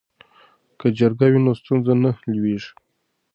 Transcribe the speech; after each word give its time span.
که 0.79 0.87
جرګه 0.97 1.27
وي 1.31 1.39
نو 1.45 1.51
ستونزه 1.59 1.93
نه 2.03 2.11
لویږي. 2.33 2.71